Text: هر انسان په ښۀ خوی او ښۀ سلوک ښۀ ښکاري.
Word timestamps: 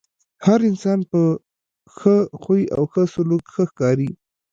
هر 0.45 0.59
انسان 0.69 0.99
په 1.11 1.21
ښۀ 1.95 2.15
خوی 2.41 2.61
او 2.75 2.83
ښۀ 2.91 3.03
سلوک 3.13 3.43
ښۀ 3.53 3.63
ښکاري. 3.69 4.09